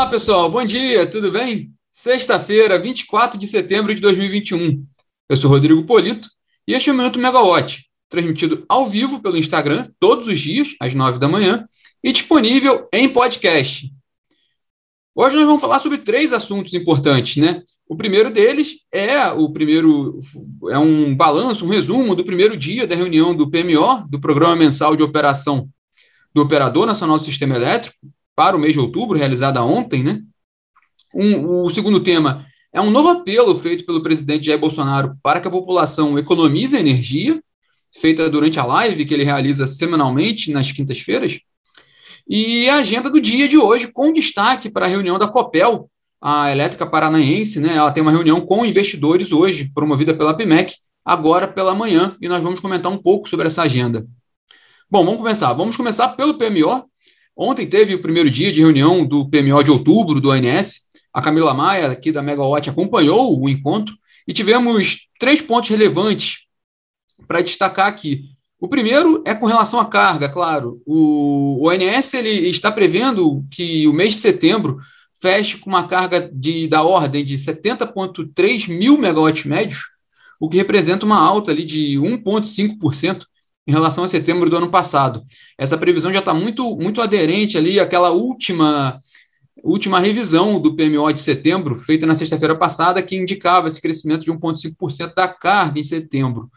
Olá, 0.00 0.08
pessoal. 0.08 0.50
Bom 0.50 0.64
dia, 0.64 1.06
tudo 1.06 1.30
bem? 1.30 1.74
Sexta-feira, 1.92 2.78
24 2.78 3.38
de 3.38 3.46
setembro 3.46 3.94
de 3.94 4.00
2021. 4.00 4.82
Eu 5.28 5.36
sou 5.36 5.50
Rodrigo 5.50 5.84
Polito 5.84 6.26
e 6.66 6.72
este 6.72 6.88
é 6.88 6.92
o 6.94 6.96
Minuto 6.96 7.18
Megawatt, 7.18 7.84
transmitido 8.08 8.64
ao 8.66 8.86
vivo 8.86 9.20
pelo 9.20 9.36
Instagram 9.36 9.90
todos 10.00 10.26
os 10.26 10.40
dias, 10.40 10.68
às 10.80 10.94
9 10.94 11.18
da 11.18 11.28
manhã, 11.28 11.66
e 12.02 12.12
disponível 12.12 12.88
em 12.94 13.10
podcast. 13.10 13.92
Hoje 15.14 15.36
nós 15.36 15.44
vamos 15.44 15.60
falar 15.60 15.80
sobre 15.80 15.98
três 15.98 16.32
assuntos 16.32 16.72
importantes, 16.72 17.36
né? 17.36 17.62
O 17.86 17.94
primeiro 17.94 18.30
deles 18.30 18.78
é 18.90 19.28
o 19.28 19.52
primeiro 19.52 20.18
é 20.70 20.78
um 20.78 21.14
balanço, 21.14 21.66
um 21.66 21.68
resumo 21.68 22.14
do 22.14 22.24
primeiro 22.24 22.56
dia 22.56 22.86
da 22.86 22.96
reunião 22.96 23.34
do 23.34 23.50
PMO, 23.50 24.08
do 24.08 24.18
Programa 24.18 24.56
Mensal 24.56 24.96
de 24.96 25.02
Operação 25.02 25.68
do 26.34 26.40
Operador 26.40 26.86
Nacional 26.86 27.18
do 27.18 27.24
Sistema 27.24 27.54
Elétrico, 27.54 27.98
para 28.40 28.56
o 28.56 28.58
mês 28.58 28.72
de 28.72 28.80
outubro, 28.80 29.18
realizada 29.18 29.62
ontem, 29.62 30.02
né? 30.02 30.22
Um, 31.14 31.66
o 31.66 31.70
segundo 31.70 32.00
tema 32.00 32.46
é 32.72 32.80
um 32.80 32.90
novo 32.90 33.08
apelo 33.08 33.54
feito 33.58 33.84
pelo 33.84 34.02
presidente 34.02 34.46
Jair 34.46 34.58
Bolsonaro 34.58 35.14
para 35.22 35.42
que 35.42 35.48
a 35.48 35.50
população 35.50 36.18
economize 36.18 36.74
energia, 36.74 37.38
feita 37.94 38.30
durante 38.30 38.58
a 38.58 38.64
live 38.64 39.04
que 39.04 39.12
ele 39.12 39.24
realiza 39.24 39.66
semanalmente 39.66 40.52
nas 40.52 40.72
quintas-feiras. 40.72 41.38
E 42.26 42.66
a 42.70 42.76
agenda 42.76 43.10
do 43.10 43.20
dia 43.20 43.46
de 43.46 43.58
hoje, 43.58 43.88
com 43.88 44.10
destaque 44.10 44.70
para 44.70 44.86
a 44.86 44.88
reunião 44.88 45.18
da 45.18 45.28
COPEL, 45.28 45.90
a 46.18 46.50
Elétrica 46.50 46.86
Paranaense, 46.86 47.60
né? 47.60 47.76
Ela 47.76 47.92
tem 47.92 48.02
uma 48.02 48.10
reunião 48.10 48.40
com 48.40 48.64
investidores 48.64 49.32
hoje, 49.32 49.70
promovida 49.74 50.14
pela 50.14 50.32
PMEC, 50.32 50.72
agora 51.04 51.46
pela 51.46 51.74
manhã, 51.74 52.16
e 52.22 52.26
nós 52.26 52.42
vamos 52.42 52.58
comentar 52.58 52.90
um 52.90 52.96
pouco 52.96 53.28
sobre 53.28 53.48
essa 53.48 53.64
agenda. 53.64 54.06
Bom, 54.90 55.04
vamos 55.04 55.18
começar. 55.18 55.52
Vamos 55.52 55.76
começar 55.76 56.08
pelo 56.16 56.38
PMO. 56.38 56.89
Ontem 57.36 57.66
teve 57.66 57.94
o 57.94 58.02
primeiro 58.02 58.30
dia 58.30 58.52
de 58.52 58.60
reunião 58.60 59.04
do 59.04 59.28
PMO 59.28 59.62
de 59.62 59.70
outubro 59.70 60.20
do 60.20 60.30
ONS. 60.30 60.88
A 61.12 61.22
Camila 61.22 61.54
Maia, 61.54 61.90
aqui 61.90 62.12
da 62.12 62.22
Megawatt, 62.22 62.68
acompanhou 62.68 63.40
o 63.40 63.48
encontro 63.48 63.94
e 64.26 64.32
tivemos 64.32 65.08
três 65.18 65.40
pontos 65.40 65.70
relevantes 65.70 66.46
para 67.26 67.40
destacar 67.40 67.86
aqui. 67.86 68.24
O 68.60 68.68
primeiro 68.68 69.22
é 69.26 69.34
com 69.34 69.46
relação 69.46 69.80
à 69.80 69.86
carga, 69.86 70.28
claro. 70.28 70.82
O 70.84 71.66
ONS 71.66 72.14
ele 72.14 72.50
está 72.50 72.70
prevendo 72.70 73.44
que 73.50 73.88
o 73.88 73.92
mês 73.92 74.14
de 74.14 74.20
setembro 74.20 74.78
feche 75.20 75.58
com 75.58 75.70
uma 75.70 75.88
carga 75.88 76.30
de, 76.32 76.68
da 76.68 76.82
ordem 76.82 77.24
de 77.24 77.36
70,3 77.36 78.68
mil 78.68 78.98
megawatts 78.98 79.44
médios, 79.44 79.80
o 80.38 80.48
que 80.48 80.56
representa 80.56 81.04
uma 81.04 81.18
alta 81.18 81.50
ali 81.50 81.64
de 81.64 81.96
1,5% 81.96 83.24
em 83.70 83.72
relação 83.72 84.02
a 84.02 84.08
setembro 84.08 84.50
do 84.50 84.56
ano 84.56 84.68
passado. 84.68 85.22
Essa 85.56 85.78
previsão 85.78 86.12
já 86.12 86.18
está 86.18 86.34
muito, 86.34 86.76
muito 86.76 87.00
aderente 87.00 87.56
ali 87.56 87.78
àquela 87.78 88.10
última, 88.10 89.00
última 89.62 90.00
revisão 90.00 90.60
do 90.60 90.74
PMO 90.74 91.12
de 91.12 91.20
setembro, 91.20 91.76
feita 91.76 92.04
na 92.04 92.16
sexta-feira 92.16 92.56
passada, 92.56 93.00
que 93.00 93.16
indicava 93.16 93.68
esse 93.68 93.80
crescimento 93.80 94.24
de 94.24 94.32
1,5% 94.32 95.14
da 95.14 95.28
carga 95.28 95.78
em 95.78 95.84
setembro. 95.84 96.50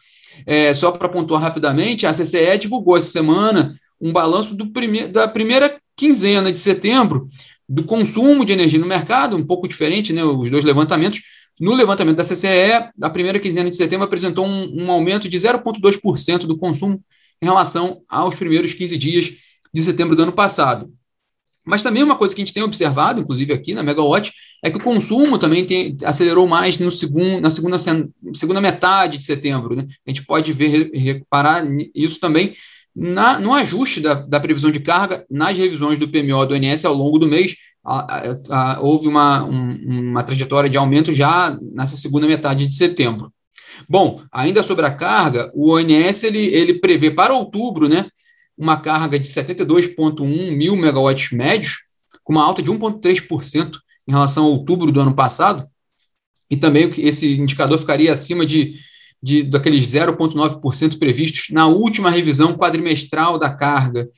É, 0.44 0.74
só 0.74 0.92
para 0.92 1.08
pontuar 1.08 1.40
rapidamente, 1.40 2.08
a 2.08 2.14
CCE 2.14 2.58
divulgou 2.60 2.98
essa 2.98 3.12
semana 3.12 3.76
um 4.02 4.12
balanço 4.12 4.56
do 4.56 4.72
prime 4.72 5.08
da 5.08 5.28
primeira 5.28 5.80
quinzena 5.96 6.52
de 6.52 6.58
setembro, 6.58 7.28
do 7.70 7.84
consumo 7.84 8.44
de 8.44 8.54
energia 8.54 8.80
no 8.80 8.88
mercado, 8.88 9.38
um 9.38 9.46
pouco 9.46 9.68
diferente, 9.68 10.12
né, 10.12 10.24
os 10.24 10.50
dois 10.50 10.64
levantamentos. 10.64 11.22
No 11.60 11.74
levantamento 11.74 12.18
da 12.18 12.24
CCE, 12.24 12.90
a 13.02 13.10
primeira 13.10 13.40
quinzena 13.40 13.70
de 13.70 13.76
setembro 13.76 14.06
apresentou 14.06 14.46
um, 14.46 14.84
um 14.84 14.92
aumento 14.92 15.30
de 15.30 15.38
0,2% 15.38 16.40
do 16.40 16.58
consumo 16.58 17.02
em 17.42 17.46
relação 17.46 18.02
aos 18.10 18.36
primeiros 18.36 18.74
15 18.74 18.98
dias 18.98 19.32
de 19.74 19.84
setembro 19.84 20.16
do 20.16 20.24
ano 20.24 20.34
passado. 20.34 20.92
Mas 21.66 21.82
também 21.82 22.04
uma 22.04 22.18
coisa 22.18 22.36
que 22.36 22.42
a 22.42 22.46
gente 22.46 22.54
tem 22.54 22.64
observado, 22.64 23.22
inclusive 23.22 23.54
aqui 23.54 23.74
na 23.74 23.84
Megawatt, 23.84 24.32
é 24.62 24.70
que 24.70 24.78
o 24.78 24.84
consumo 24.84 25.38
também 25.38 25.66
tem, 25.66 25.98
acelerou 26.04 26.48
mais 26.48 26.78
no 26.78 26.92
segundo, 26.92 27.40
na 27.40 27.50
segunda, 27.50 27.78
segunda 28.34 28.62
metade 28.62 29.18
de 29.18 29.24
setembro. 29.24 29.76
Né? 29.76 29.86
A 30.06 30.10
gente 30.10 30.26
pode 30.26 30.52
ver, 30.52 30.92
reparar 30.94 31.64
isso 31.96 32.20
também 32.20 32.54
na, 32.96 33.40
no 33.40 33.54
ajuste 33.54 34.02
da, 34.02 34.14
da, 34.14 34.40
previsão 34.40 34.72
de 34.72 34.80
carga 34.80 35.26
nas 35.30 35.58
revisões 35.58 35.98
do 35.98 36.08
PMO 36.08 36.46
do 36.46 36.56
INS 36.56 36.86
ao 36.86 36.94
longo 36.94 37.18
do 37.18 37.28
mês, 37.28 37.56
a, 37.86 38.38
a, 38.50 38.80
houve 38.82 39.08
uma, 39.08 39.44
um, 39.44 40.10
uma 40.10 40.24
trajetória 40.24 40.70
de 40.70 40.78
aumento 40.78 41.14
já 41.14 41.58
nessa 41.74 41.98
segunda 41.98 42.28
metade 42.28 42.66
de 42.66 42.74
setembro. 42.74 43.34
Bom, 43.90 44.22
ainda 44.32 44.64
sobre 44.64 44.86
a 44.86 44.92
carga, 44.94 45.52
o 45.54 45.74
ONS 45.74 46.24
ele, 46.24 46.40
ele 46.40 46.80
prevê 46.80 47.12
para 47.12 47.34
outubro 47.34 47.90
né, 47.90 48.06
uma 48.58 48.78
carga 48.78 49.20
de 49.20 49.28
72,1 49.28 50.56
mil 50.56 50.76
megawatts 50.76 51.32
médios, 51.32 51.80
com 52.24 52.34
uma 52.34 52.44
alta 52.44 52.62
de 52.62 52.72
1,3% 52.72 53.78
em 54.08 54.12
relação 54.12 54.46
a 54.46 54.50
outubro 54.50 54.92
do 54.92 55.02
ano 55.02 55.14
passado, 55.14 55.68
e 56.50 56.56
também 56.56 56.94
esse 56.98 57.38
indicador 57.38 57.78
ficaria 57.80 58.14
acima 58.14 58.46
de 58.46 58.76
de, 59.24 59.42
daqueles 59.42 59.88
0,9% 59.88 61.00
previstos 61.00 61.46
na 61.50 61.66
última 61.66 62.10
revisão 62.10 62.58
quadrimestral 62.58 63.40
da 63.40 63.50
carga. 63.50 64.10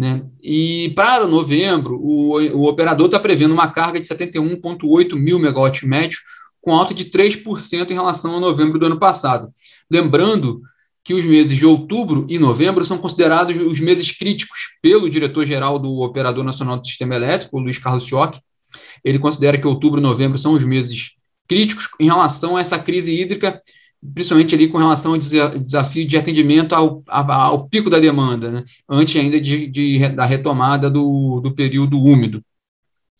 Né? 0.00 0.24
E 0.42 0.94
para 0.96 1.26
novembro, 1.26 2.00
o, 2.02 2.38
o 2.54 2.66
operador 2.66 3.04
está 3.04 3.20
prevendo 3.20 3.52
uma 3.52 3.70
carga 3.70 4.00
de 4.00 4.08
71,8 4.08 5.14
mil 5.14 5.38
megawatts 5.38 5.86
médio, 5.86 6.18
com 6.58 6.72
alta 6.72 6.94
de 6.94 7.10
3% 7.10 7.90
em 7.90 7.92
relação 7.92 8.34
a 8.34 8.40
novembro 8.40 8.78
do 8.78 8.86
ano 8.86 8.98
passado. 8.98 9.52
Lembrando 9.90 10.62
que 11.04 11.12
os 11.12 11.22
meses 11.26 11.54
de 11.54 11.66
outubro 11.66 12.24
e 12.30 12.38
novembro 12.38 12.82
são 12.82 12.96
considerados 12.96 13.58
os 13.58 13.78
meses 13.78 14.10
críticos 14.10 14.70
pelo 14.80 15.10
diretor-geral 15.10 15.78
do 15.78 16.00
Operador 16.00 16.44
Nacional 16.44 16.78
do 16.78 16.86
Sistema 16.86 17.14
Elétrico, 17.14 17.58
Luiz 17.58 17.76
Carlos 17.76 18.06
Schock. 18.06 18.40
Ele 19.04 19.18
considera 19.18 19.58
que 19.58 19.66
outubro 19.66 20.00
e 20.00 20.02
novembro 20.02 20.38
são 20.38 20.54
os 20.54 20.64
meses 20.64 21.10
críticos 21.46 21.90
em 22.00 22.06
relação 22.06 22.56
a 22.56 22.60
essa 22.60 22.78
crise 22.78 23.20
hídrica 23.20 23.60
principalmente 24.14 24.54
ali 24.54 24.68
com 24.68 24.78
relação 24.78 25.12
ao 25.12 25.18
desafio 25.18 26.06
de 26.06 26.16
atendimento 26.16 26.74
ao, 26.74 27.02
ao 27.06 27.68
pico 27.68 27.90
da 27.90 27.98
demanda, 27.98 28.50
né, 28.50 28.64
antes 28.88 29.20
ainda 29.20 29.40
de, 29.40 29.66
de, 29.66 30.08
da 30.10 30.24
retomada 30.24 30.90
do, 30.90 31.40
do 31.40 31.54
período 31.54 31.98
úmido. 31.98 32.42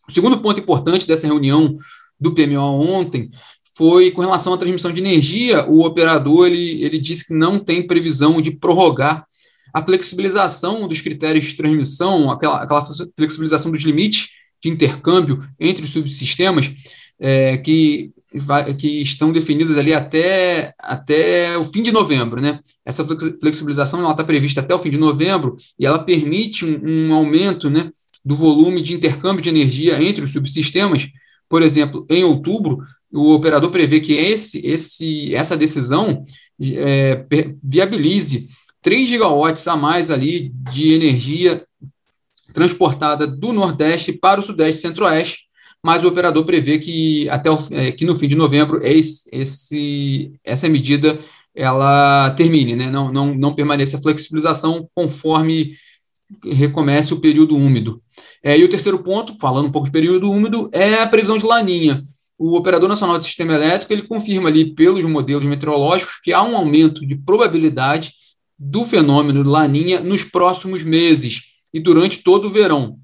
O 0.09 0.13
segundo 0.13 0.41
ponto 0.41 0.61
importante 0.61 1.07
dessa 1.07 1.27
reunião 1.27 1.77
do 2.19 2.35
PMO 2.35 2.61
ontem 2.61 3.31
foi 3.77 4.11
com 4.11 4.21
relação 4.21 4.53
à 4.53 4.59
transmissão 4.59 4.93
de 4.93 5.01
energia, 5.01 5.67
o 5.69 5.85
operador 5.85 6.47
ele, 6.47 6.83
ele 6.83 6.99
disse 6.99 7.27
que 7.27 7.35
não 7.35 7.63
tem 7.63 7.87
previsão 7.87 8.41
de 8.41 8.51
prorrogar 8.51 9.27
a 9.73 9.85
flexibilização 9.85 10.89
dos 10.89 11.01
critérios 11.01 11.45
de 11.45 11.55
transmissão, 11.55 12.31
aquela, 12.31 12.63
aquela 12.63 12.85
flexibilização 13.17 13.71
dos 13.71 13.83
limites 13.83 14.31
de 14.63 14.69
intercâmbio 14.69 15.43
entre 15.59 15.85
os 15.85 15.93
subsistemas, 15.93 16.71
é, 17.19 17.57
que 17.59 18.11
que 18.79 19.03
estão 19.03 19.33
definidas 19.33 19.77
ali 19.77 19.93
até, 19.93 20.73
até 20.79 21.59
o 21.59 21.65
fim 21.65 21.83
de 21.83 21.91
novembro. 21.91 22.41
Né? 22.41 22.61
Essa 22.85 23.05
flexibilização 23.41 24.09
está 24.09 24.23
prevista 24.23 24.61
até 24.61 24.75
o 24.75 24.79
fim 24.79 24.91
de 24.91 24.99
novembro 24.99 25.57
e 25.79 25.85
ela 25.85 25.99
permite 25.99 26.65
um, 26.65 27.09
um, 27.09 27.15
aumento 27.15 27.69
né, 27.69 27.91
do 28.25 28.37
volume 28.37 28.81
de 28.81 28.95
intercâmbio 28.95 29.43
de 29.43 29.49
energia 29.49 30.01
entre 30.03 30.25
os 30.25 30.33
subsistemas. 30.33 31.09
Por 31.49 31.63
exemplo, 31.63 32.07
em 32.09 32.23
outubro, 32.23 32.79
o 33.13 33.33
operador 33.33 33.71
prevê 33.71 34.01
que 34.01 34.13
esse, 34.13 34.65
esse, 34.65 35.35
essa 35.35 35.57
decisão 35.57 36.23
é, 36.63 37.27
viabilize 37.63 38.49
3 38.81 39.09
gigawatts 39.09 39.67
a 39.67 39.77
mais 39.77 40.11
ali 40.11 40.53
de 40.73 40.93
energia 40.93 41.65
transportada 42.53 43.27
do 43.27 43.53
Nordeste 43.53 44.13
para 44.13 44.41
o 44.41 44.43
Sudeste 44.43 44.79
e 44.79 44.83
Centro-Oeste, 44.83 45.50
mas 45.83 46.05
o 46.05 46.09
operador 46.09 46.45
prevê 46.45 46.79
que 46.79 47.29
até 47.29 47.51
o, 47.51 47.59
é, 47.73 47.93
que 47.93 48.05
no 48.05 48.17
fim 48.17 48.29
de 48.29 48.37
novembro 48.37 48.81
esse, 48.83 50.33
essa 50.45 50.69
medida 50.69 51.19
ela 51.55 52.31
termine, 52.31 52.77
né? 52.77 52.91
não, 52.91 53.13
não, 53.13 53.35
não 53.35 53.55
permaneça 53.55 53.97
a 53.97 54.03
flexibilização 54.03 54.89
conforme 54.95 55.75
recomece 56.45 57.13
o 57.13 57.21
período 57.21 57.57
úmido. 57.57 58.01
É, 58.43 58.57
e 58.57 58.63
o 58.63 58.69
terceiro 58.69 59.01
ponto, 59.01 59.37
falando 59.41 59.67
um 59.67 59.73
pouco 59.73 59.87
de 59.87 59.93
período 59.93 60.31
úmido, 60.31 60.71
é 60.73 60.95
a 60.95 61.07
previsão 61.09 61.37
de 61.37 61.45
laninha. 61.45 62.05
O 62.39 62.57
Operador 62.57 62.89
Nacional 62.89 63.19
do 63.19 63.25
Sistema 63.25 63.55
Elétrico 63.55 63.93
ele 63.93 64.03
confirma 64.03 64.49
ali 64.49 64.75
pelos 64.75 65.05
modelos 65.05 65.45
meteorológicos 65.45 66.21
que 66.23 66.33
há 66.33 66.43
um 66.43 66.57
aumento 66.57 67.05
de 67.05 67.17
probabilidade 67.17 68.13
do 68.59 68.85
fenômeno 68.85 69.43
laninha 69.43 70.01
nos 70.01 70.23
próximos 70.23 70.85
meses 70.85 71.43
e 71.75 71.81
durante 71.81 72.23
todo 72.23 72.47
o 72.47 72.51
verão 72.51 72.99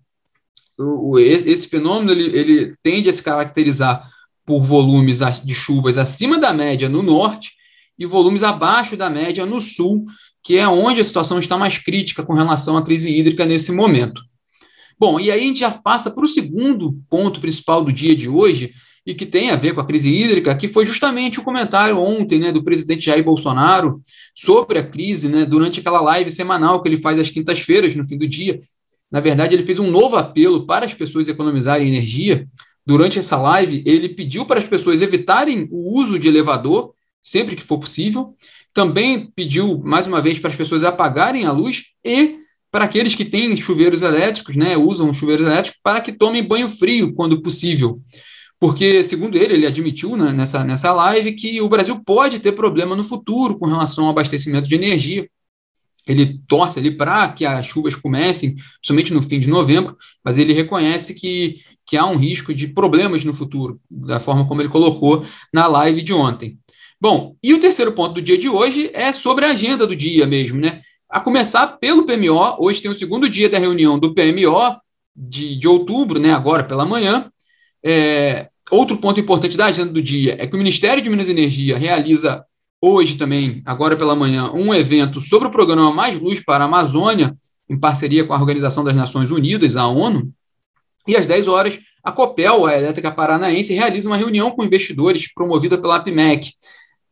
o, 0.78 1.18
esse 1.18 1.68
fenômeno 1.68 2.12
ele, 2.12 2.36
ele 2.36 2.74
tende 2.82 3.08
a 3.08 3.12
se 3.12 3.22
caracterizar 3.22 4.08
por 4.44 4.62
volumes 4.62 5.20
de 5.44 5.54
chuvas 5.54 5.98
acima 5.98 6.38
da 6.38 6.52
média 6.52 6.88
no 6.88 7.02
norte 7.02 7.52
e 7.98 8.06
volumes 8.06 8.42
abaixo 8.42 8.96
da 8.96 9.10
média 9.10 9.44
no 9.46 9.60
sul, 9.60 10.04
que 10.42 10.56
é 10.56 10.68
onde 10.68 11.00
a 11.00 11.04
situação 11.04 11.38
está 11.38 11.56
mais 11.56 11.78
crítica 11.78 12.22
com 12.22 12.34
relação 12.34 12.76
à 12.76 12.82
crise 12.82 13.10
hídrica 13.10 13.44
nesse 13.44 13.72
momento. 13.72 14.22
Bom, 14.98 15.18
e 15.18 15.30
aí 15.30 15.40
a 15.40 15.42
gente 15.42 15.60
já 15.60 15.70
passa 15.70 16.10
para 16.10 16.24
o 16.24 16.28
segundo 16.28 16.98
ponto 17.10 17.40
principal 17.40 17.82
do 17.82 17.92
dia 17.92 18.14
de 18.14 18.28
hoje, 18.28 18.72
e 19.06 19.14
que 19.14 19.24
tem 19.24 19.50
a 19.50 19.56
ver 19.56 19.72
com 19.72 19.80
a 19.80 19.86
crise 19.86 20.10
hídrica, 20.10 20.54
que 20.56 20.66
foi 20.66 20.84
justamente 20.84 21.38
o 21.38 21.44
comentário 21.44 21.98
ontem 21.98 22.40
né, 22.40 22.50
do 22.50 22.64
presidente 22.64 23.06
Jair 23.06 23.22
Bolsonaro 23.22 24.00
sobre 24.34 24.80
a 24.80 24.86
crise, 24.86 25.28
né, 25.28 25.46
durante 25.46 25.78
aquela 25.78 26.00
live 26.00 26.30
semanal 26.30 26.82
que 26.82 26.88
ele 26.88 26.96
faz 26.96 27.20
às 27.20 27.30
quintas-feiras, 27.30 27.94
no 27.94 28.04
fim 28.04 28.18
do 28.18 28.26
dia, 28.26 28.58
Na 29.10 29.20
verdade, 29.20 29.54
ele 29.54 29.62
fez 29.62 29.78
um 29.78 29.90
novo 29.90 30.16
apelo 30.16 30.66
para 30.66 30.84
as 30.84 30.94
pessoas 30.94 31.28
economizarem 31.28 31.88
energia. 31.88 32.48
Durante 32.84 33.18
essa 33.18 33.36
live, 33.36 33.82
ele 33.86 34.08
pediu 34.08 34.44
para 34.44 34.58
as 34.58 34.66
pessoas 34.66 35.02
evitarem 35.02 35.68
o 35.70 35.98
uso 35.98 36.18
de 36.18 36.28
elevador 36.28 36.94
sempre 37.26 37.56
que 37.56 37.62
for 37.62 37.78
possível. 37.78 38.36
Também 38.72 39.32
pediu, 39.34 39.82
mais 39.82 40.06
uma 40.06 40.20
vez, 40.20 40.38
para 40.38 40.50
as 40.50 40.56
pessoas 40.56 40.84
apagarem 40.84 41.44
a 41.44 41.50
luz 41.50 41.86
e 42.04 42.38
para 42.70 42.84
aqueles 42.84 43.14
que 43.14 43.24
têm 43.24 43.56
chuveiros 43.56 44.02
elétricos, 44.02 44.54
né, 44.54 44.76
usam 44.76 45.12
chuveiros 45.12 45.46
elétricos, 45.46 45.80
para 45.82 46.00
que 46.00 46.12
tomem 46.12 46.46
banho 46.46 46.68
frio 46.68 47.12
quando 47.14 47.42
possível. 47.42 48.00
Porque, 48.60 49.02
segundo 49.02 49.36
ele, 49.36 49.54
ele 49.54 49.66
admitiu 49.66 50.16
né, 50.16 50.32
nessa, 50.32 50.62
nessa 50.62 50.92
live 50.92 51.32
que 51.32 51.60
o 51.60 51.68
Brasil 51.68 52.00
pode 52.04 52.38
ter 52.38 52.52
problema 52.52 52.94
no 52.94 53.02
futuro 53.02 53.58
com 53.58 53.66
relação 53.66 54.04
ao 54.04 54.10
abastecimento 54.10 54.68
de 54.68 54.74
energia 54.74 55.28
ele 56.06 56.40
torce 56.46 56.78
ali 56.78 56.96
para 56.96 57.28
que 57.28 57.44
as 57.44 57.66
chuvas 57.66 57.94
comecem, 57.94 58.54
principalmente 58.54 59.12
no 59.12 59.22
fim 59.22 59.40
de 59.40 59.48
novembro, 59.48 59.96
mas 60.24 60.38
ele 60.38 60.52
reconhece 60.52 61.14
que, 61.14 61.56
que 61.84 61.96
há 61.96 62.06
um 62.06 62.16
risco 62.16 62.54
de 62.54 62.68
problemas 62.68 63.24
no 63.24 63.34
futuro, 63.34 63.80
da 63.90 64.20
forma 64.20 64.46
como 64.46 64.62
ele 64.62 64.68
colocou 64.68 65.24
na 65.52 65.66
live 65.66 66.02
de 66.02 66.12
ontem. 66.12 66.58
Bom, 67.00 67.36
e 67.42 67.52
o 67.52 67.60
terceiro 67.60 67.92
ponto 67.92 68.14
do 68.14 68.22
dia 68.22 68.38
de 68.38 68.48
hoje 68.48 68.90
é 68.94 69.12
sobre 69.12 69.44
a 69.44 69.50
agenda 69.50 69.86
do 69.86 69.96
dia 69.96 70.26
mesmo, 70.26 70.60
né? 70.60 70.80
A 71.10 71.20
começar 71.20 71.66
pelo 71.78 72.06
PMO, 72.06 72.56
hoje 72.58 72.80
tem 72.80 72.90
o 72.90 72.94
segundo 72.94 73.28
dia 73.28 73.50
da 73.50 73.58
reunião 73.58 73.98
do 73.98 74.14
PMO 74.14 74.76
de, 75.14 75.56
de 75.56 75.68
outubro, 75.68 76.18
né? 76.18 76.32
Agora 76.32 76.64
pela 76.64 76.86
manhã. 76.86 77.30
É, 77.84 78.48
outro 78.70 78.96
ponto 78.96 79.20
importante 79.20 79.56
da 79.56 79.66
agenda 79.66 79.92
do 79.92 80.02
dia 80.02 80.36
é 80.38 80.46
que 80.46 80.54
o 80.54 80.58
Ministério 80.58 81.02
de 81.02 81.10
Minas 81.10 81.28
e 81.28 81.32
Energia 81.32 81.76
realiza 81.76 82.44
hoje 82.80 83.16
também, 83.16 83.62
agora 83.64 83.96
pela 83.96 84.14
manhã, 84.14 84.50
um 84.52 84.74
evento 84.74 85.20
sobre 85.20 85.48
o 85.48 85.50
programa 85.50 85.92
Mais 85.92 86.18
Luz 86.18 86.44
para 86.44 86.64
a 86.64 86.66
Amazônia, 86.66 87.34
em 87.68 87.78
parceria 87.78 88.24
com 88.24 88.32
a 88.32 88.38
Organização 88.38 88.84
das 88.84 88.94
Nações 88.94 89.30
Unidas, 89.30 89.76
a 89.76 89.86
ONU. 89.86 90.32
E 91.06 91.16
às 91.16 91.26
10 91.26 91.48
horas, 91.48 91.78
a 92.02 92.12
COPEL, 92.12 92.66
a 92.66 92.76
Elétrica 92.76 93.10
Paranaense, 93.10 93.74
realiza 93.74 94.08
uma 94.08 94.16
reunião 94.16 94.50
com 94.50 94.64
investidores 94.64 95.32
promovida 95.32 95.76
pela 95.76 95.96
APMEC. 95.96 96.52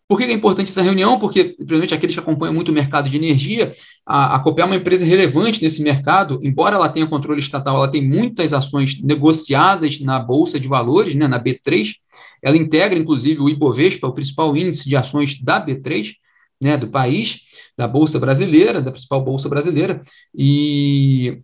Por 0.06 0.18
que 0.18 0.24
é 0.24 0.32
importante 0.32 0.70
essa 0.70 0.82
reunião? 0.82 1.18
Porque, 1.18 1.44
principalmente 1.44 1.94
aqueles 1.94 2.14
que 2.14 2.20
acompanham 2.20 2.52
muito 2.52 2.70
o 2.70 2.74
mercado 2.74 3.08
de 3.08 3.16
energia, 3.16 3.72
a, 4.06 4.36
a 4.36 4.38
Copel 4.40 4.64
é 4.64 4.66
uma 4.66 4.76
empresa 4.76 5.04
relevante 5.06 5.62
nesse 5.62 5.82
mercado, 5.82 6.38
embora 6.42 6.76
ela 6.76 6.90
tenha 6.90 7.06
controle 7.06 7.40
estatal, 7.40 7.76
ela 7.76 7.90
tem 7.90 8.06
muitas 8.06 8.52
ações 8.52 9.02
negociadas 9.02 9.98
na 10.00 10.18
Bolsa 10.18 10.60
de 10.60 10.68
Valores, 10.68 11.14
né, 11.14 11.26
na 11.26 11.42
B3, 11.42 11.94
ela 12.42 12.56
integra, 12.56 12.98
inclusive, 12.98 13.40
o 13.40 13.48
Ibovespa, 13.48 14.06
o 14.06 14.12
principal 14.12 14.54
índice 14.54 14.86
de 14.86 14.94
ações 14.94 15.40
da 15.40 15.64
B3, 15.64 16.12
né, 16.60 16.76
do 16.76 16.88
país, 16.88 17.40
da 17.76 17.88
Bolsa 17.88 18.18
Brasileira, 18.18 18.82
da 18.82 18.92
principal 18.92 19.24
Bolsa 19.24 19.48
Brasileira, 19.48 20.02
e 20.34 21.40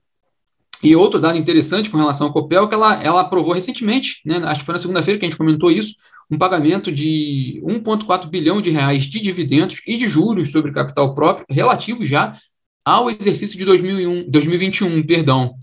e 0.83 0.97
outro 0.97 1.21
dado 1.21 1.39
interessante 1.39 1.91
com 1.91 1.99
relação 1.99 2.29
ao 2.29 2.33
Copel, 2.33 2.69
que 2.69 2.75
ela, 2.75 3.03
ela 3.03 3.21
aprovou 3.21 3.53
recentemente, 3.53 4.21
né, 4.25 4.41
acho 4.45 4.61
que 4.61 4.67
foi 4.67 4.73
na 4.73 4.79
segunda-feira 4.79 5.19
que 5.19 5.27
a 5.27 5.29
gente 5.29 5.39
comentou 5.39 5.71
isso, 5.71 5.95
um 6.31 6.39
pagamento 6.39 6.91
de 6.93 7.61
1,4 7.65 8.29
bilhão 8.29 8.63
de 8.63 8.71
reais 8.71 9.05
de 9.05 9.21
dividendos 9.21 9.83
e 9.87 9.97
de 9.97 10.09
juros 10.09 10.51
sobre 10.51 10.73
capital 10.73 11.15
próprio, 11.15 11.45
relativo 11.51 12.05
já 12.05 12.37
ao 12.85 13.11
exercício 13.11 13.59
de 13.59 13.65
2001, 13.65 14.31
2021, 14.31 15.03
perdão. 15.03 15.55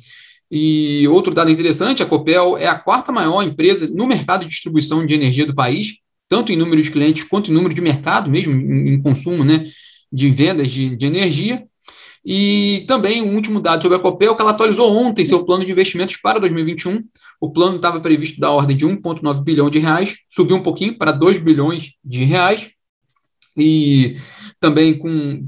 E 0.51 1.07
outro 1.07 1.33
dado 1.33 1.51
interessante, 1.51 2.03
a 2.03 2.05
Copel 2.05 2.57
é 2.57 2.67
a 2.67 2.77
quarta 2.77 3.11
maior 3.11 3.43
empresa 3.43 3.89
no 3.93 4.07
mercado 4.07 4.43
de 4.43 4.49
distribuição 4.49 5.05
de 5.05 5.13
energia 5.13 5.45
do 5.45 5.55
país, 5.55 5.95
tanto 6.29 6.51
em 6.51 6.55
número 6.55 6.81
de 6.81 6.91
clientes 6.91 7.23
quanto 7.23 7.51
em 7.51 7.53
número 7.53 7.73
de 7.73 7.81
mercado, 7.81 8.29
mesmo 8.29 8.53
em, 8.53 8.93
em 8.93 9.01
consumo 9.01 9.43
né, 9.43 9.65
de 10.11 10.29
vendas 10.29 10.69
de, 10.69 10.95
de 10.95 11.05
energia. 11.05 11.65
E 12.29 12.83
também 12.89 13.21
um 13.21 13.35
último 13.35 13.61
dado 13.61 13.81
sobre 13.81 13.97
a 13.97 14.01
Copel, 14.01 14.35
que 14.35 14.41
ela 14.41 14.51
atualizou 14.51 14.93
ontem 14.97 15.25
seu 15.25 15.45
plano 15.45 15.63
de 15.63 15.71
investimentos 15.71 16.17
para 16.17 16.41
2021. 16.41 17.01
O 17.39 17.49
plano 17.53 17.77
estava 17.77 18.01
previsto 18.01 18.37
da 18.37 18.51
ordem 18.51 18.75
de 18.75 18.85
1,9 18.85 19.43
bilhão 19.45 19.69
de 19.69 19.79
reais, 19.79 20.17
subiu 20.27 20.57
um 20.57 20.61
pouquinho 20.61 20.97
para 20.97 21.13
2 21.13 21.37
bilhões 21.37 21.93
de 22.03 22.25
reais. 22.25 22.71
E 23.55 24.17
também 24.59 24.99
com 24.99 25.41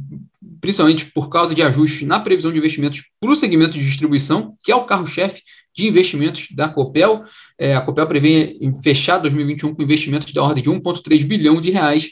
principalmente 0.62 1.06
por 1.08 1.30
causa 1.30 1.54
de 1.54 1.62
ajustes 1.62 2.08
na 2.08 2.18
previsão 2.18 2.52
de 2.52 2.58
investimentos 2.58 3.04
para 3.20 3.30
o 3.32 3.36
segmento 3.36 3.74
de 3.74 3.84
distribuição, 3.84 4.56
que 4.64 4.72
é 4.72 4.76
o 4.76 4.86
carro-chefe 4.86 5.42
de 5.76 5.86
investimentos 5.86 6.48
da 6.52 6.70
Copel. 6.70 7.24
É, 7.58 7.76
a 7.76 7.82
Copel 7.82 8.08
prevê 8.08 8.58
fechar 8.82 9.18
2021 9.18 9.76
com 9.76 9.84
investimentos 9.84 10.32
da 10.32 10.42
ordem 10.42 10.64
de 10.64 10.70
1,3 10.70 11.26
bilhão 11.26 11.60
de 11.60 11.72
reais 11.72 12.12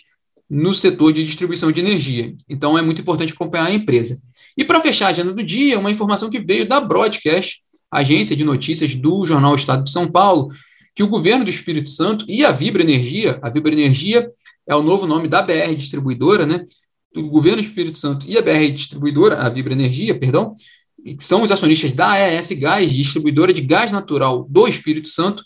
no 0.50 0.74
setor 0.74 1.12
de 1.12 1.26
distribuição 1.26 1.72
de 1.72 1.80
energia. 1.80 2.36
Então, 2.48 2.78
é 2.78 2.82
muito 2.82 3.02
importante 3.02 3.34
acompanhar 3.34 3.68
a 3.68 3.74
empresa. 3.74 4.22
E 4.58 4.64
para 4.64 4.82
fechar 4.82 5.08
a 5.08 5.10
agenda 5.10 5.34
do 5.34 5.44
dia, 5.44 5.80
uma 5.80 5.92
informação 5.92 6.30
que 6.30 6.40
veio 6.40 6.68
da 6.68 6.80
Broadcast, 6.80 7.62
agência 7.92 8.36
de 8.36 8.44
notícias 8.44 8.96
do 8.96 9.26
Jornal 9.26 9.56
Estado 9.56 9.84
de 9.84 9.92
São 9.92 10.10
Paulo, 10.10 10.50
que 10.96 11.04
o 11.04 11.08
governo 11.08 11.44
do 11.44 11.50
Espírito 11.50 11.90
Santo 11.90 12.26
e 12.28 12.44
a 12.44 12.52
Vibra 12.52 12.82
Energia, 12.82 13.40
a 13.42 13.50
Vibra 13.50 13.72
Energia 13.72 14.30
é 14.68 14.76
o 14.76 14.82
novo 14.82 15.06
nome 15.06 15.28
da 15.28 15.42
BR 15.42 15.76
Distribuidora, 15.76 16.46
né? 16.46 16.66
O 17.16 17.30
governo 17.30 17.62
do 17.62 17.66
Espírito 17.66 17.98
Santo 17.98 18.26
e 18.28 18.38
a 18.38 18.42
BR 18.42 18.72
Distribuidora, 18.74 19.38
a 19.38 19.48
Vibra 19.48 19.74
Energia, 19.74 20.18
perdão, 20.18 20.54
que 21.04 21.24
são 21.24 21.44
os 21.44 21.52
acionistas 21.52 21.94
da 21.94 22.12
AES 22.12 22.52
Gás, 22.54 22.92
distribuidora 22.92 23.54
de 23.54 23.62
gás 23.62 23.92
natural 23.92 24.46
do 24.50 24.68
Espírito 24.68 25.08
Santo. 25.08 25.44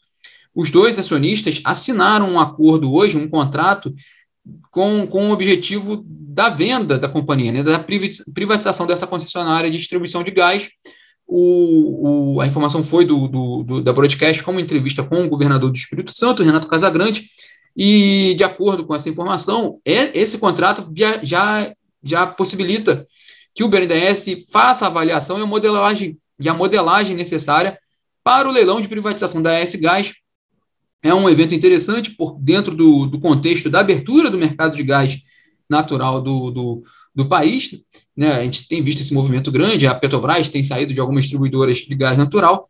Os 0.56 0.72
dois 0.72 0.98
acionistas 0.98 1.62
assinaram 1.64 2.32
um 2.32 2.40
acordo 2.40 2.94
hoje, 2.94 3.18
um 3.18 3.28
contrato 3.28 3.94
com, 4.72 5.06
com 5.08 5.30
o 5.30 5.32
objetivo 5.32 6.04
da 6.06 6.50
venda 6.50 6.98
da 6.98 7.10
companhia, 7.10 7.52
né, 7.52 7.64
da 7.64 7.80
privatização 8.34 8.88
dessa 8.88 9.06
concessionária 9.06 9.70
de 9.70 9.78
distribuição 9.78 10.24
de 10.24 10.32
gás. 10.32 10.70
O, 11.28 12.36
o, 12.36 12.42
a 12.42 12.48
informação 12.48 12.84
foi 12.84 13.06
do, 13.06 13.28
do, 13.28 13.64
do, 13.64 13.82
da 13.82 13.94
broadcast 13.94 14.44
como 14.44 14.60
entrevista 14.60 15.04
com 15.04 15.24
o 15.24 15.30
governador 15.30 15.72
do 15.72 15.78
Espírito 15.78 16.12
Santo, 16.16 16.44
Renato 16.44 16.68
Casagrande, 16.68 17.26
e 17.76 18.34
de 18.38 18.44
acordo 18.44 18.86
com 18.86 18.94
essa 18.94 19.10
informação, 19.10 19.80
é, 19.86 20.18
esse 20.20 20.38
contrato 20.38 20.92
já, 20.96 21.24
já, 21.24 21.74
já 22.04 22.28
possibilita 22.28 23.06
que 23.54 23.64
o 23.64 23.70
BNDES 23.70 24.46
faça 24.52 24.86
a 24.86 24.88
avaliação 24.88 25.40
e 25.40 25.42
a 25.42 25.46
modelagem, 25.46 26.18
e 26.40 26.50
a 26.50 26.54
modelagem 26.54 27.16
necessária 27.16 27.78
para 28.24 28.48
o 28.48 28.52
leilão 28.52 28.82
de 28.82 28.88
privatização 28.88 29.42
da 29.42 29.58
AS 29.58 29.76
Gás 29.76 30.14
é 31.04 31.14
um 31.14 31.30
evento 31.30 31.56
interessante 31.56 32.12
por 32.12 32.38
dentro 32.40 32.76
do, 32.76 33.06
do 33.06 33.20
contexto 33.20 33.70
da 33.70 33.80
abertura 33.80 34.30
do 34.30 34.38
mercado 34.38 34.76
de 34.76 34.84
gás 34.84 35.18
natural 35.70 36.22
do, 36.22 36.52
do, 36.52 36.84
do, 37.16 37.28
país. 37.28 37.72
Né? 38.16 38.30
A 38.30 38.44
gente 38.44 38.68
tem 38.68 38.84
visto 38.84 39.02
esse 39.02 39.14
movimento 39.14 39.52
grande, 39.52 39.88
a 39.88 39.96
Petrobras 39.96 40.50
tem 40.50 40.64
saído 40.64 40.94
de 40.94 41.00
algumas 41.00 41.24
distribuidoras 41.24 41.78
de 41.78 41.96
gás 41.96 42.18
natural, 42.18 42.68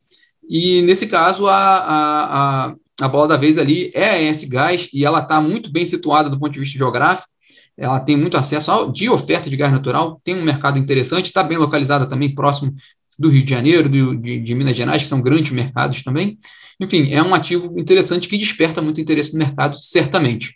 e 0.47 0.81
nesse 0.83 1.07
caso 1.07 1.47
a, 1.47 1.55
a, 1.55 2.67
a, 2.67 2.75
a 3.01 3.07
bola 3.07 3.29
da 3.29 3.37
vez 3.37 3.57
ali 3.57 3.91
é 3.93 4.09
a 4.09 4.21
ES 4.21 4.43
Gás, 4.45 4.89
e 4.93 5.05
ela 5.05 5.19
está 5.19 5.41
muito 5.41 5.71
bem 5.71 5.85
situada 5.85 6.29
do 6.29 6.39
ponto 6.39 6.53
de 6.53 6.59
vista 6.59 6.77
geográfico, 6.77 7.31
ela 7.77 7.99
tem 7.99 8.15
muito 8.15 8.37
acesso 8.37 8.69
ao, 8.69 8.91
de 8.91 9.09
oferta 9.09 9.49
de 9.49 9.57
gás 9.57 9.71
natural, 9.71 10.21
tem 10.23 10.35
um 10.35 10.43
mercado 10.43 10.77
interessante, 10.77 11.25
está 11.25 11.41
bem 11.43 11.57
localizada 11.57 12.05
também 12.05 12.33
próximo 12.33 12.73
do 13.21 13.29
Rio 13.29 13.43
de 13.43 13.51
Janeiro, 13.51 13.87
do, 13.87 14.15
de, 14.15 14.39
de 14.39 14.55
Minas 14.55 14.75
Gerais, 14.75 15.03
que 15.03 15.07
são 15.07 15.21
grandes 15.21 15.51
mercados 15.51 16.03
também. 16.03 16.37
Enfim, 16.79 17.11
é 17.11 17.21
um 17.21 17.33
ativo 17.33 17.79
interessante 17.79 18.27
que 18.27 18.37
desperta 18.37 18.81
muito 18.81 18.99
interesse 18.99 19.33
no 19.33 19.39
mercado, 19.39 19.77
certamente. 19.77 20.55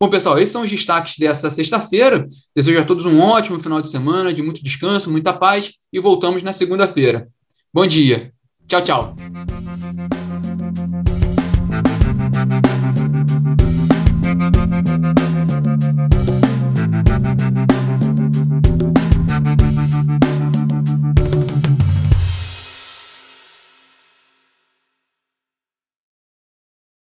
Bom, 0.00 0.10
pessoal, 0.10 0.38
esses 0.38 0.52
são 0.52 0.62
os 0.62 0.70
destaques 0.70 1.16
dessa 1.18 1.50
sexta-feira. 1.50 2.26
Desejo 2.54 2.80
a 2.80 2.84
todos 2.84 3.06
um 3.06 3.20
ótimo 3.20 3.60
final 3.60 3.80
de 3.80 3.88
semana, 3.88 4.32
de 4.32 4.42
muito 4.42 4.62
descanso, 4.62 5.10
muita 5.10 5.32
paz 5.32 5.72
e 5.92 5.98
voltamos 5.98 6.42
na 6.42 6.52
segunda-feira. 6.52 7.28
Bom 7.72 7.86
dia. 7.86 8.32
Tchau, 8.66 8.82
tchau. 8.82 9.16